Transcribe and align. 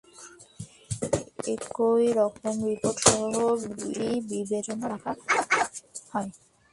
এরকম 2.05 2.55
রিপোর্টসহ 2.65 3.21
বিলটি 3.61 4.07
বিবেচনার 4.29 4.65
জন্য 4.67 4.83
রাখা 4.93 5.11
হয়। 6.11 6.29